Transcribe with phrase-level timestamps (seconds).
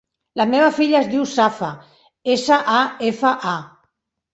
[0.39, 1.71] La meva filla es diu Safa:
[2.39, 2.83] essa, a,
[3.15, 3.59] efa, a.